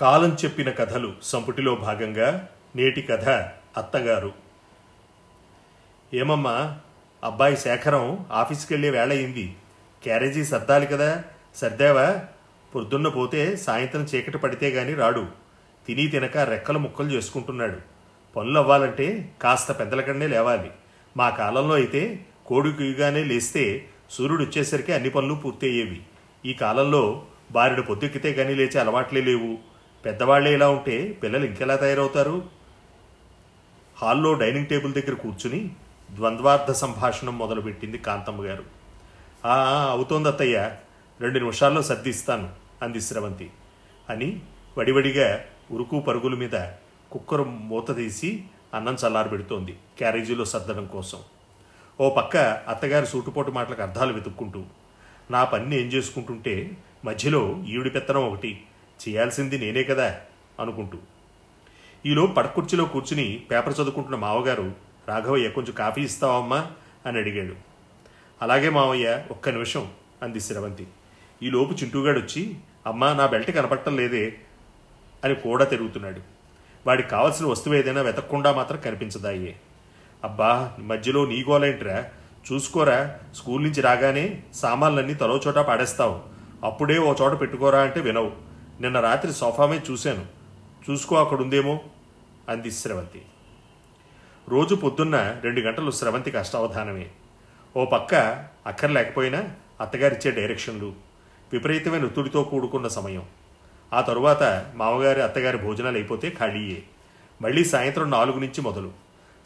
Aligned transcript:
కాలం 0.00 0.36
చెప్పిన 0.44 0.70
కథలు 0.70 1.12
సంపుటిలో 1.22 1.74
భాగంగా 1.74 2.48
నేటి 2.76 3.02
కథ 3.02 3.28
అత్తగారు. 3.76 4.32
ఏమమ్మా 6.14 6.78
అబ్బాయి 7.24 7.56
శేఖరం 7.56 8.26
ఆఫీస్కి 8.32 8.74
వెళ్ళే 8.74 8.90
వేళ 8.90 9.10
అయింది. 9.10 9.56
క్యారేజీ 10.02 10.44
సర్దాలి 10.44 10.86
కదా. 10.86 11.24
సర్దావా? 11.56 12.20
పొద్దున్న 12.74 13.08
పోతే 13.08 13.56
సాయంత్రం 13.56 14.02
చీకటి 14.02 14.38
పడితే 14.38 14.68
గాని 14.68 14.94
రాడు. 14.94 15.26
తిని 15.86 16.06
తినక 16.06 16.36
రెక్కలు 16.36 16.78
ముక్కలు 16.78 17.10
చేసుకుంటున్నాడు. 17.10 17.76
పనులు 18.36 18.58
అవ్వాలంటే 18.58 19.34
కాస్త 19.42 19.72
పెద్దలకన్నే 19.72 20.26
లేవాలి. 20.26 20.70
మా 21.16 21.30
కాలంలో 21.30 21.74
అయితే 21.74 22.26
కోడి 22.46 22.72
కుయ్యగానే 22.72 23.24
లేస్తే 23.24 23.88
సూర్యుడు 24.10 24.42
వచ్చేసరికి 24.42 24.92
అన్ని 24.92 25.10
పనులు 25.10 25.34
పూర్తయ్యేవి. 25.34 26.02
ఈ 26.46 26.52
కాలంలో 26.52 27.22
బారెడు 27.50 27.82
పొద్దుక్కితే 27.82 28.32
కానీ 28.32 28.54
లేచే 28.54 28.80
అలవాట్లే 28.80 29.20
లేవు. 29.20 29.69
పెద్దవాళ్ళే 30.04 30.54
ఇలా 30.54 30.68
ఉంటే 30.70 31.18
పిల్లలు 31.22 31.44
ఇంకెలా 31.44 31.76
తయారవుతారు? 31.76 32.42
హాల్లో 33.98 34.34
డైనింగ్ 34.34 34.66
టేబుల్ 34.66 34.92
దగ్గర 34.92 35.14
కూర్చుని 35.14 35.70
ద్వంద్వార్థ 36.14 36.72
సంభాషణం 36.72 37.38
మొదలుపెట్టింది 37.38 37.98
కాంతమ్మ 37.98 38.44
గారు. 38.44 38.64
అవుతోంది 39.90 40.28
అత్తయ్య. 40.28 40.76
రెండు 41.20 41.38
నిమిషాల్లో 41.38 41.82
సర్దిస్తాను 41.82 42.48
అంది 42.82 43.00
స్రవంతి 43.00 43.50
అని 44.10 44.40
వడివడిగా 44.78 45.40
ఉరుకు 45.70 46.00
పరుగుల 46.00 46.34
మీద 46.34 46.56
కుక్కర్ 47.12 47.48
మూత 47.48 47.96
తీసి 47.96 48.44
అన్నం 48.74 48.96
చల్లారబెడుతోంది 49.06 49.72
క్యారేజీలో 49.98 50.44
సర్దడం 50.44 50.86
కోసం. 50.86 51.18
ఓ 52.00 52.14
పక్క 52.14 52.36
అత్తగారి 52.36 53.06
సూటుపోటు 53.06 53.50
మాటలకు 53.50 53.82
అర్థాలు 53.82 54.12
వెతుక్కుంటూ 54.12 54.64
నా 55.30 55.44
పని 55.44 55.80
ఏం 55.80 55.88
చేసుకుంటుంటే 55.88 56.70
మధ్యలో 57.04 57.64
ఈవిడి 57.68 57.90
పెత్తనం 57.90 58.32
ఒకటి. 58.32 58.64
చేయాల్సింది 59.08 59.58
నేనే 59.58 59.82
కదా 59.82 60.20
అనుకుంటూ. 60.60 60.98
ఈలో 62.06 62.26
పడకుర్చీలో 62.26 62.84
కూర్చుని 62.84 63.42
పేపర్ 63.50 63.74
చదువుకుంటున్న 63.74 64.16
మావగారు 64.16 64.72
రాఘవయ్య 65.08 65.50
కొంచెం 65.50 65.72
కాఫీ 65.72 66.00
ఇస్తావమ్మా 66.00 66.66
అని 67.06 67.18
అడిగాడు. 67.18 67.54
అలాగే 68.42 68.68
మావయ్య 68.68 69.24
ఒక్క 69.30 69.48
నిమిషం 69.48 69.90
అంది 70.22 70.40
శ్రవంతి. 70.40 70.86
ఈలోపు 71.42 71.72
చింటూగాడు 71.72 72.18
వచ్చి 72.18 72.56
అమ్మా 72.86 73.12
నా 73.12 73.26
బెల్ట్ 73.26 73.50
కనపడటం 73.50 73.96
లేదే 73.96 74.34
అని 75.24 75.34
కూడా 75.34 75.64
తిరుగుతున్నాడు. 75.64 76.20
వాడికి 76.86 77.08
కావలసిన 77.08 77.46
వస్తువు 77.46 77.74
ఏదైనా 77.74 78.02
వెతకకుండా 78.02 78.52
మాత్రం 78.52 78.80
కనిపించదాయే. 78.80 79.56
అబ్బా 80.24 80.72
మధ్యలో 80.78 81.26
నీ 81.26 81.44
గోలేంట్రా? 81.48 82.04
చూసుకోరా 82.52 83.18
స్కూల్ 83.34 83.62
నుంచి 83.62 83.80
రాగానే 83.80 84.42
సామాన్లన్నీ 84.54 85.14
తలో 85.14 85.40
చోట 85.46 85.54
పాడేస్తావు. 85.54 86.20
అప్పుడే 86.64 86.98
ఓ 86.98 87.14
చోట 87.20 87.40
పెట్టుకోరా 87.40 87.80
అంటే 87.80 88.00
వినవు. 88.00 88.49
నిన్న 88.80 89.00
రాత్రి 89.00 89.32
సోఫా 89.32 89.66
మీద 89.66 89.80
చూశాను. 89.90 90.26
చూసుకో 90.90 91.16
అక్కడుందేమో 91.16 91.80
అంది 92.48 92.70
శ్రవంతి. 92.70 93.22
రోజు 94.48 94.74
పొద్దున్న 94.74 95.36
రెండు 95.42 95.60
గంటలు 95.60 95.90
శ్రవంతికి 95.90 96.36
అష్టావధానమే. 96.36 97.08
ఓ 97.76 97.84
పక్క 97.84 98.14
అక్కర్లేకపోయినా 98.66 99.50
అత్తగారిచ్చే 99.80 100.30
డైరెక్షన్లు 100.30 100.94
విపరీతమైన 101.52 102.04
ఒత్తిడితో 102.04 102.42
కూడుకున్న 102.42 102.88
సమయం. 102.88 103.22
ఆ 103.92 104.00
తరువాత 104.00 104.72
మామగారి 104.74 105.22
అత్తగారి 105.22 105.58
భోజనాలు 105.58 105.94
అయిపోతే 105.94 106.30
ఖాళీయే. 106.30 106.82
మళ్ళీ 107.42 107.64
సాయంత్రం 107.64 108.10
నాలుగు 108.10 108.38
నుంచి 108.38 108.60
మొదలు. 108.60 108.92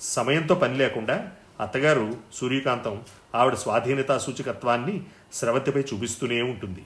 సమయంతో 0.01 0.55
పని 0.55 0.75
లేకుండా 0.75 1.33
అత్తగారు 1.61 2.17
సూర్యకాంతం 2.35 3.01
ఆవిడ 3.35 3.55
స్వాధీనతా 3.55 4.19
సూచకత్వాన్ని 4.19 5.03
స్రవంతిపై 5.33 5.81
చూపిస్తూనే 5.81 6.43
ఉంటుంది. 6.43 6.85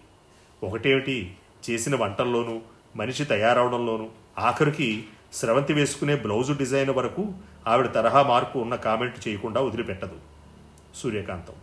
ఒకటేమిటి? 0.63 1.37
చేసిన 1.71 1.97
వంటల్లోనూ 1.97 2.61
మనిషి 2.97 3.25
తయారవడంలోనూ 3.25 4.09
ఆఖరికి 4.39 5.05
స్రవంతి 5.33 5.73
వేసుకునే 5.73 6.15
బ్లౌజు 6.17 6.53
డిజైన్ 6.53 6.91
వరకు 6.91 7.33
ఆవిడ 7.67 7.93
తరహా 7.93 8.23
మార్పు 8.23 8.59
ఉన్న 8.59 8.75
కామెంట్ 8.75 9.29
చేయకుండా 9.29 9.61
వదిలిపెట్టదు. 9.61 10.17
సూర్యకాంతం. 10.95 11.55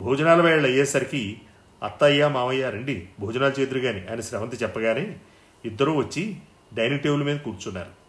భోజనాల 0.00 0.42
వేళ 0.42 0.64
అయ్యేసరికి 0.64 1.40
అత్తయ్య 1.82 2.28
మామయ్య 2.28 2.70
రండి 2.70 3.08
భోజనాలు 3.20 3.60
చేదురు 3.60 3.78
కానీ 3.78 4.06
అని 4.10 4.22
స్రవంతి 4.22 4.56
చెప్పగానే 4.56 5.16
ఇద్దరూ 5.64 5.96
వచ్చి 5.96 6.36
డైనింగ్ 6.74 7.00
టేబుల్ 7.00 7.22
మీద 7.22 7.38
కూర్చున్నారు. 7.38 8.02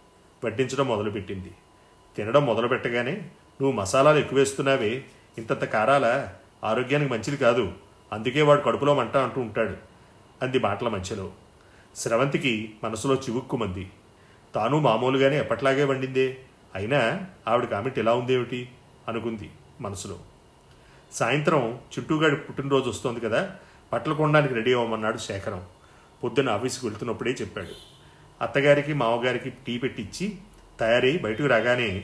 వడ్డించడం 0.46 0.88
మొదలుపెట్టింది. 0.88 1.52
తినడం 2.18 2.46
మొదలు 2.46 2.68
పెట్టగానే 2.68 3.12
నువ్వు 3.62 3.72
మసాలాలు 3.72 4.18
ఎక్కువ 4.18 4.40
వేస్తున్నావే 4.40 5.04
ఇంతంత 5.38 5.64
కారాల? 5.64 6.28
ఆరోగ్యానికి 6.64 7.12
మంచిది 7.12 7.38
కాదు. 7.38 7.72
అందుకే 8.14 8.42
వాడు 8.42 8.62
కడుపులో 8.62 8.96
మంట 8.96 9.18
అంటూ 9.18 9.42
ఉంటాడు. 9.42 9.93
అంది 10.44 10.60
మాటల 10.60 10.88
మధ్యలో. 10.88 11.32
స్రవంతికి 11.96 12.74
మనసులో 12.84 13.16
చివుక్కుమంది. 13.16 13.92
తాను 14.56 14.80
మామూలుగానే 14.80 15.40
ఎప్పట్లాగే 15.40 15.84
వండిందే. 15.84 16.38
అయినా 16.76 17.22
ఆవిడ 17.48 17.70
కామెంట్ 17.70 18.00
ఎలా 18.00 18.14
ఉందేమిటి? 18.14 18.70
అనుకుంది 19.08 19.52
మనసులో. 19.82 20.20
సాయంత్రం 21.12 21.80
చుట్టూగాడి 22.00 22.36
పుట్టినరోజు 22.36 22.90
వస్తోంది 22.90 23.20
కదా 23.20 23.52
బట్టలు 23.94 24.14
కొనడానికి 24.14 24.54
రెడీ 24.54 24.74
అవ్వమన్నాడు 24.74 25.18
శేఖరం. 25.18 25.66
పొద్దున్న 26.24 26.50
ఆఫీస్కి 26.50 26.86
వెళ్తున్నప్పుడే 26.86 27.32
చెప్పాడు. 27.32 27.68
అత్తగారికి 28.42 28.94
మామగారికి 28.94 29.50
టీ 29.50 29.78
పెట్టించి 29.78 30.36
తయారై 30.80 31.18
బయటకు 31.18 31.48
రాగానే 31.48 32.04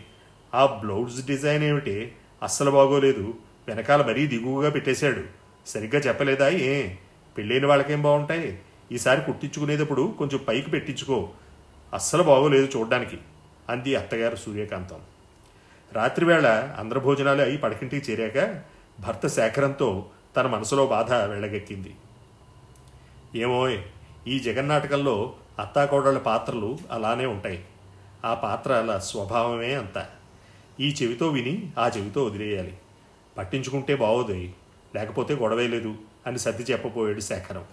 ఆ 0.56 0.66
బ్లౌజ్ 0.66 1.26
డిజైన్ 1.26 1.64
ఏమిటి? 1.64 2.12
అస్సలు 2.44 2.72
బాగోలేదు. 2.72 3.34
వెనకాల 3.68 4.02
మరీ 4.02 4.28
దిగువగా 4.28 4.70
పెట్టేశాడు. 4.70 5.24
సరిగ్గా 5.68 6.02
చెప్పలేదా 6.02 6.50
ఏ? 6.50 6.96
పెళ్ళైన 7.40 7.66
వాళ్ళకేం 7.66 8.02
బాగుంటాయి? 8.02 8.60
ఈసారి 8.92 9.22
కుట్టించుకునేటప్పుడు 9.22 10.16
కొంచెం 10.18 10.40
పైకి 10.48 10.72
పెట్టించుకో. 10.72 11.30
అస్సలు 11.94 12.24
బాగోలేదు 12.24 12.78
చూడ్డానికి 12.78 13.18
అంది 13.70 13.96
అత్తగారు 13.96 14.36
సూర్యకాంతం. 14.36 15.00
రాత్రివేళ 15.94 16.48
అందరి 16.80 17.00
భోజనాలు 17.00 17.42
అయి 17.42 17.58
పడకింటికి 17.58 18.12
చేరాక 18.12 18.62
భర్త 19.00 19.28
శేఖరంతో 19.28 20.06
తన 20.36 20.48
మనసులో 20.48 20.86
బాధ 20.86 21.14
వెళ్ళగెక్కింది 21.14 21.96
ఏమోయ్ 23.36 23.78
ఈ 24.28 24.40
జగన్నాటకంలో 24.40 25.34
అత్తాకోడళ్ళ 25.60 26.18
పాత్రలు 26.18 26.78
అలానే 26.92 27.26
ఉంటాయి. 27.26 27.66
ఆ 28.26 28.34
పాత్రల 28.34 28.98
స్వభావమే 28.98 29.74
అంత. 29.74 30.06
ఈ 30.80 30.96
చెవితో 31.04 31.28
విని 31.28 31.72
ఆ 31.78 31.92
చెవితో 31.98 32.24
వదిలేయాలి. 32.24 32.78
పట్టించుకుంటే 33.38 33.96
బాగోదు 33.96 34.48
లేకపోతే 34.96 35.36
గొడవే 35.36 35.68
లేదు. 35.68 35.96
అని 36.30 36.40
సర్ది 36.40 36.64
చెప్పబోయాడు 36.72 37.20
శేఖరం. 37.20 37.66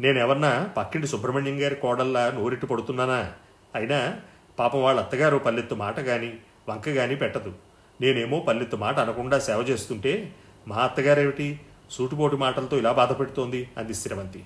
నేనెవరన్నా 0.00 0.70
పక్కింటి 0.76 1.06
సుబ్రహ్మణ్యం 1.06 1.62
గారి 1.62 1.74
కోడల్లా 1.74 2.30
నోరిట్టు 2.30 2.66
పడుతున్నానా? 2.66 3.32
అయినా 3.74 4.20
పాపం 4.58 4.82
వాళ్ళ 4.82 5.00
అత్తగారు 5.00 5.38
పల్లెత్తు 5.38 5.74
మాట 5.74 6.00
కానీ 6.00 6.34
వంక 6.68 6.90
కానీ 6.90 7.14
పెట్టదు. 7.14 7.52
నేనేమో 8.00 8.40
పల్లెత్తు 8.40 8.76
మాట 8.76 8.98
అనకుండా 8.98 9.38
సేవ 9.38 9.60
చేస్తుంటే 9.60 10.32
మా 10.68 10.76
అత్తగారేమిటి? 10.76 11.60
సూటుపోటు 11.90 12.36
మాటలతో 12.36 12.78
ఇలా 12.78 12.92
బాధపెడుతోంది 12.92 13.68
అంది 13.78 13.94
స్థిరవంతి 13.94 14.44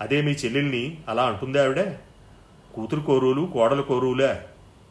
అదే 0.00 0.22
మీ 0.22 0.30
చెల్లెల్ని 0.32 0.98
అలా 1.08 1.24
అంటుందా 1.24 1.64
ఆవిడ? 1.64 1.80
కూతురు 2.74 3.00
కోరువులు 3.00 3.50
కోడలు 3.52 3.82
కోరువులా? 3.82 4.40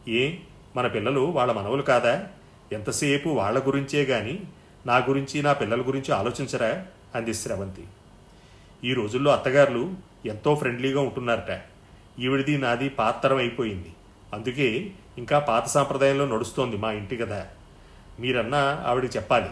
ఏ 0.07 0.35
మన 0.75 0.87
పిల్లలు 0.87 1.19
వాళ్ళ 1.19 1.51
మనవలు 1.51 1.81
కాదా? 1.81 2.27
ఎంతసేపు 2.71 3.29
వాళ్ళ 3.29 3.67
గురించే 3.67 4.03
గాని 4.03 4.39
నా 4.85 4.97
గురించి 4.97 5.43
నా 5.43 5.53
పిల్లల 5.53 5.81
గురించి 5.81 6.13
ఆలోచించరా? 6.13 6.85
అంది 7.15 7.33
శ్రవంతి 7.33 7.83
ఈ 8.83 8.93
రోజుల్లో 8.93 9.31
అత్తగారులు 9.31 9.93
ఎంతో 10.25 10.55
ఫ్రెండ్లీగా 10.55 11.01
ఉంటున్నారట. 11.01 11.61
ఈవిడిది 12.19 12.57
నాది 12.57 12.89
పాత్తరం 12.89 13.37
అయిపోయింది. 13.37 13.93
అందుకే 14.33 14.91
ఇంకా 15.17 15.39
పాత 15.39 15.65
సాంప్రదాయంలో 15.65 16.25
నడుస్తోంది 16.25 16.77
మా 16.77 16.91
ఇంటి 16.91 17.17
కదా 17.17 17.47
మీరన్నా 18.19 18.83
ఆవిడ 18.87 19.05
చెప్పాలి. 19.15 19.49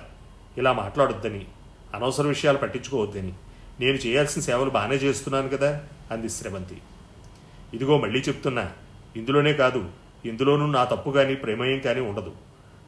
ఇలా 0.57 0.73
మాట్లాడొద్దని 0.73 1.45
అనవసర 1.95 2.27
విషయాలు 2.27 2.57
పట్టించుకోవద్దని. 2.57 3.33
నేను 3.79 3.95
చేయాల్సిన 3.95 4.41
సేవలు 4.41 4.69
బాగానే 4.69 4.95
చేస్తున్నాను 4.95 5.49
కదా 5.49 5.83
అంది 6.11 6.29
శ్రవంతి 6.29 6.77
ఇదిగో 7.73 7.97
మళ్ళీ 7.97 8.19
చెప్తున్నా. 8.19 8.71
ఇందులోనే 9.15 9.53
కాదు 9.53 9.89
ఇందులోనూ 10.25 10.65
నా 10.65 10.83
తప్పు 10.83 11.09
కానీ 11.09 11.35
ప్రేమయం 11.35 11.79
కానీ 11.79 11.99
ఉండదు. 11.99 12.31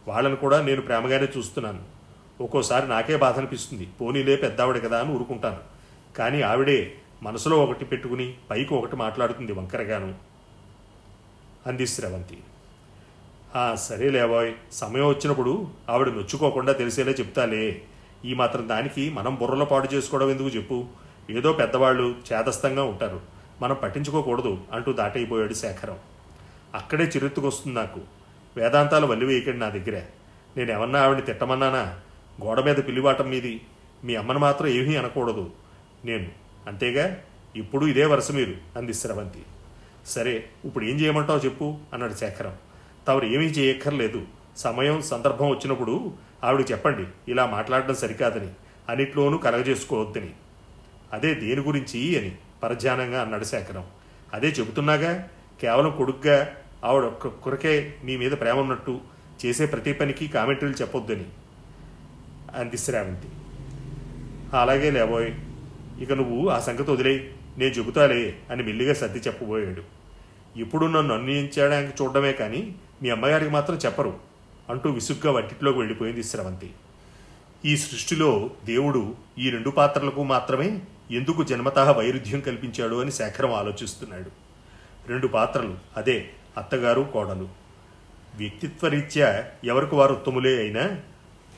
వాళ్ళని 0.07 0.35
కూడా 0.35 0.61
నేను 0.61 0.81
ప్రేమగానే 0.81 1.27
చూస్తున్నాను. 1.37 1.94
ఒక్కోసారి 2.41 2.87
నాకే 2.87 3.17
బాధ 3.17 3.37
అనిపిస్తుంది 3.37 3.89
పోనీలే 4.01 4.35
పెద్దావిడ 4.35 4.83
కదా 4.83 4.99
అని 4.99 5.11
ఊరుకుంటాను. 5.11 5.57
కానీ 6.17 6.41
ఆవిడే 6.41 6.93
మనసులో 7.23 7.63
ఒకటి 7.63 7.85
పెట్టుకుని 7.85 8.33
పైకి 8.49 8.73
ఒకటి 8.73 8.95
మాట్లాడుతుంది 8.95 9.51
వంకరగాను. 9.51 10.13
అంది 11.67 11.87
శ్రవంతి. 11.87 12.37
"ఆ, 13.55 13.75
సరేలేవాయ్ 13.75 14.53
సమయం 14.71 15.07
వచ్చినప్పుడు 15.07 15.67
ఆవిడ 15.89 16.07
నొచ్చుకోకుండా 16.07 16.73
తెలిసేలా 16.73 17.11
చెప్తాలే. 17.11 17.81
ఈ 18.25 18.33
మాత్రం 18.33 18.69
దానికి 18.69 19.09
మనం 19.09 19.35
బుర్రలో 19.35 19.65
పాటు 19.65 19.95
చేసుకోవడం 19.95 20.29
ఎందుకు 20.31 20.47
చెప్పు? 20.47 20.85
ఏదో 21.29 21.53
పెద్దవాళ్ళు 21.53 22.15
చేదస్తంగా 22.33 22.83
ఉంటారు. 22.83 23.21
మనం 23.61 23.75
పట్టించుకోకూడదు 23.83 24.57
అంటూ 24.71 24.93
దాటైపోయాడు 24.93 25.53
శేఖరం. 25.53 25.97
అక్కడే 26.75 27.03
చిరెత్తుకొస్తుంది 27.03 27.75
నాకు. 27.75 28.01
వేదాంతాలు 28.57 29.07
వల్లి 29.07 29.25
వేయకండి 29.25 29.59
నా 29.59 29.69
దగ్గర. 29.69 30.01
నేను 30.57 30.71
ఏమన్నా 30.71 31.01
ఆవిడని 31.01 31.25
తిట్టమన్నానా? 31.25 31.99
గోడ 32.43 32.59
మీద 32.59 32.75
పిల్లివాటం 32.75 33.29
మీది. 33.29 33.61
మీ 34.03 34.15
అమ్మను 34.15 34.39
మాత్రం 34.39 34.67
ఏమీ 34.67 34.95
అనకూడదు. 34.95 35.49
నేను 36.05 36.27
అంతేగా? 36.67 37.17
ఇప్పుడు 37.55 37.85
ఇదే 37.85 38.05
వరుస 38.05 38.31
మీరు 38.31 38.55
అంది 38.77 38.93
స్రవంతి. 38.93 39.43
సరే 40.05 40.45
ఇప్పుడు 40.65 40.85
ఏం 40.85 40.99
చేయమంటావు 40.99 41.39
చెప్పు 41.39 41.77
అన్నాడు 41.93 42.13
శేఖరం. 42.13 42.53
తవరు 43.07 43.25
ఏమీ 43.25 43.45
చేయక్కర్లేదు. 43.45 44.21
సమయం 44.57 45.01
సందర్భం 45.01 45.49
వచ్చినప్పుడు 45.49 46.13
ఆవిడకి 46.43 46.71
చెప్పండి 46.71 47.31
ఇలా 47.31 47.45
మాట్లాడడం 47.45 47.95
సరికాదని 47.95 48.49
అన్నిట్లోనూ 48.89 49.37
కలగజేసుకోవద్దని. 49.37 50.29
అదే 51.13 51.33
దేని 51.33 51.61
గురించి 51.61 52.19
అని 52.19 52.35
పరధ్యానంగా 52.63 53.21
అన్నాడు 53.21 53.43
శేఖరం. 53.43 53.85
అదే 54.33 54.47
చెబుతున్నాగా? 54.47 55.29
కేవలం 55.61 55.95
కొడుగ్గా 55.97 56.55
ఆవిడ 56.83 57.03
ఒక్క 57.03 57.27
కొరకే 57.27 57.93
నీ 58.03 58.17
మీద 58.17 58.31
ప్రేమ 58.31 58.59
ఉన్నట్టు 58.59 58.99
చేసే 59.45 59.65
ప్రతి 59.65 59.93
పనికి 59.93 60.27
కామెంటరీలు 60.27 60.73
చెప్పొద్దని. 60.73 61.25
అంది 62.55 62.77
శ్రావంతి 62.77 63.27
అలాగే 64.57 64.89
లేబోయ్ 64.91 65.31
ఇక 66.01 66.13
నువ్వు 66.13 66.49
ఆ 66.49 66.59
సంగతి 66.59 66.91
వదిలేయి. 66.91 67.33
నేను 67.57 67.71
చెబుతాలే 67.71 68.35
అని 68.49 68.63
మెల్లిగా 68.63 68.93
సర్ది 68.93 69.19
చెప్పబోయాడు. 69.19 69.83
ఇప్పుడు 70.59 70.85
నన్ను 70.85 71.13
అన్వయించడానికి 71.13 72.03
చూడడమే 72.03 72.31
కానీ 72.31 72.75
మీ 73.01 73.09
అమ్మగారికి 73.09 73.51
మాత్రం 73.51 73.77
చెప్పరు 73.85 74.13
అంటూ 74.69 74.89
విసుగ్గా 74.89 75.31
వంటిట్లోకి 75.31 75.77
వెళ్ళిపోయింది 75.77 76.23
శ్రవంతి. 76.23 76.69
ఈ 77.65 77.77
సృష్టిలో 77.77 78.49
దేవుడు 78.65 79.15
ఈ 79.37 79.49
రెండు 79.49 79.69
పాత్రలకు 79.69 80.23
మాత్రమే 80.23 80.81
ఎందుకు 81.11 81.43
జన్మతః 81.43 81.91
వైరుధ్యం 81.91 82.39
కల్పించాడు 82.39 82.95
అని 83.01 83.11
శేఖరం 83.11 83.53
ఆలోచిస్తున్నాడు. 83.53 84.31
రెండు 85.09 85.27
పాత్రలు 85.27 85.77
అదే 85.97 86.29
అత్తగారు 86.57 87.01
కోడలు. 87.13 87.47
వ్యక్తిత్వరీత్యా 88.35 89.45
ఎవరికి 89.63 89.95
వారు 89.95 90.13
ఉత్తములే 90.13 90.57
అయినా 90.57 90.83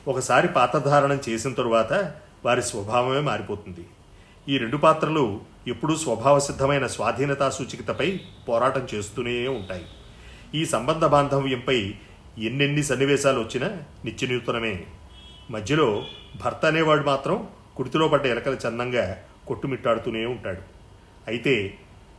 ఒకసారి 0.06 0.48
పాత్రధారణం 0.48 1.20
చేసిన 1.28 1.52
తరువాత 1.52 2.12
వారి 2.44 2.62
స్వభావమే 2.62 3.20
మారిపోతుంది. 3.20 3.86
ఈ 4.48 4.58
రెండు 4.58 4.76
పాత్రలు 4.76 5.40
ఎప్పుడూ 5.66 5.96
స్వభావసిద్ధమైన 5.96 6.86
స్వాధీనతా 6.86 7.50
సూచికతపై 7.50 8.20
పోరాటం 8.48 8.86
చేస్తూనే 8.94 9.48
ఉంటాయి. 9.48 9.86
ఈ 10.54 10.64
సంబంధ 10.64 11.04
బాంధవ్యంపై 11.04 11.94
ఎన్నెన్ని 12.38 12.82
సన్నివేశాలు 12.82 13.40
వచ్చినా 13.40 13.76
నిత్యనూతనమే. 14.04 14.84
మధ్యలో 15.50 16.04
భర్త 16.44 16.66
అనేవాడు 16.66 17.06
మాత్రం 17.06 17.48
కుడితిలో 17.76 18.08
పడ్డ 18.08 18.26
ఎలకల 18.26 18.56
చందంగా 18.68 19.22
కొట్టుమిట్టాడుతూనే 19.46 20.26
ఉంటాడు. 20.26 20.60
అయితే 21.28 21.74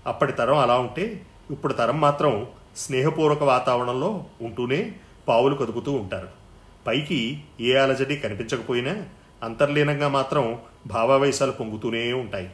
అప్పటి 0.08 0.32
తరం 0.32 0.58
అలా 0.58 0.80
ఉంటే 0.80 1.22
ఇప్పుడు 1.52 1.74
తరం 1.74 2.02
మాత్రం 2.02 2.48
స్నేహపూర్వక 2.78 3.44
వాతావరణంలో 3.44 4.24
ఉంటూనే 4.42 4.96
పావులు 5.28 5.56
కదుపుతూ 5.56 5.92
ఉంటారు. 5.92 6.40
పైకి 6.88 7.44
ఏ 7.60 7.76
అలజడి 7.76 8.16
కనిపించకపోయినా 8.16 9.06
అంతర్లీనంగా 9.44 10.08
మాత్రం 10.08 10.60
భావావేశాలు 10.88 11.52
పొంగుతూనే 11.52 12.14
ఉంటాయి. 12.14 12.50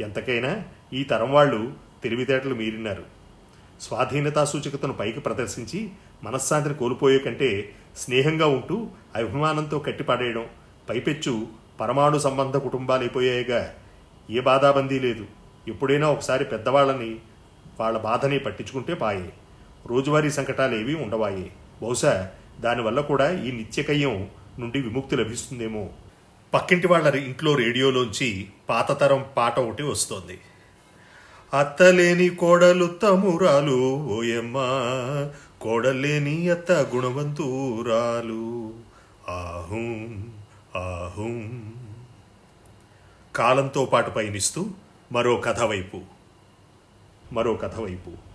ఎంతకైనా 0.00 0.62
ఈ 0.92 1.04
తరం 1.04 1.32
వాళ్ళు 1.32 1.72
తెలివితేటలు 2.02 2.54
మీరినారు. 2.54 3.02
స్వాధీనతా 3.80 4.44
సూచికతను 4.44 4.92
పైకి 4.92 5.20
ప్రదర్శించి 5.20 5.90
మనశ్శాంతిని 6.22 6.74
కోల్పోయే 6.74 7.18
కంటే 7.18 7.70
స్నేహంగా 7.96 8.46
ఉంటూ 8.46 8.88
అభిమానంతో 9.16 9.78
కట్టిపడేయడం 9.78 10.46
పైపెచ్చు 10.90 11.46
పరమాణు 11.80 12.18
సంబంధ 12.18 12.56
కుటుంబాలైపోయాయిగా. 12.56 13.74
ఏ 14.30 14.40
బాధాబందీ 14.40 14.98
లేదు. 14.98 15.26
ఎప్పుడైనా 15.68 16.10
ఒకసారి 16.10 16.44
పెద్దవాళ్ళని 16.44 17.16
వాళ్ళ 17.80 17.98
బాధని 17.98 18.38
పట్టించుకుంటే 18.38 18.94
పాయే. 18.94 19.32
రోజువారీ 19.86 20.30
సంకటాలు 20.30 20.74
ఏవి 20.74 20.94
ఉండవాయే. 20.94 21.50
బహుశా 21.82 22.30
దానివల్ల 22.60 23.00
కూడా 23.00 23.42
ఈ 23.42 23.52
నిత్యకయ్యం 23.52 24.28
నుండి 24.58 24.80
విముక్తి 24.80 25.16
లభిస్తుందేమో. 25.16 25.88
పక్కింటి 26.54 26.86
వాళ్ళ 26.86 27.14
ఇంట్లో 27.14 27.54
రేడియోలోంచి 27.54 28.48
పాతతరం 28.68 29.24
పాట 29.36 29.58
ఒకటి 29.58 29.82
వస్తోంది. 29.82 30.40
అత్తలేని 31.58 32.28
కోడలు 32.28 32.86
తమురాలు 32.86 33.96
ఓయమ్మా 33.96 34.66
కోడలేని 35.60 36.50
అత్త 36.50 36.72
గుణవంతురాలు. 36.72 38.74
ఆహుం 39.28 40.32
ఆహుం. 40.76 41.74
కాలంతో 43.36 43.84
పాటు 43.84 44.10
పయనిస్తూ 44.10 44.66
మరో 45.12 45.36
కథ 45.36 45.62
వైపు 45.62 46.00
మరో 47.32 47.54
కథ 47.54 47.80
వైపు. 47.80 48.33